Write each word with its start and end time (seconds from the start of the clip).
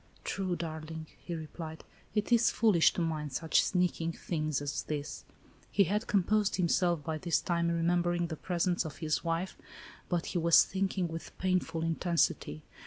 "True, 0.23 0.55
darling," 0.55 1.05
he 1.23 1.35
replied, 1.35 1.83
"it 2.15 2.31
is 2.31 2.49
foolish 2.49 2.91
to 2.93 3.01
mind 3.01 3.33
such 3.33 3.61
sneaking 3.63 4.13
things 4.13 4.59
as 4.59 4.81
this." 4.81 5.25
He 5.69 5.83
had 5.83 6.07
composed 6.07 6.55
himself 6.55 7.03
by 7.03 7.19
this 7.19 7.39
time, 7.39 7.69
remem 7.69 8.01
bering 8.01 8.25
the 8.27 8.35
presence 8.35 8.83
of 8.83 8.97
his 8.97 9.23
wife,— 9.23 9.55
but 10.09 10.25
he 10.25 10.39
was 10.39 10.63
think 10.65 10.97
ing 10.97 11.07
with 11.07 11.37
painful 11.37 11.83
intensity. 11.83 12.63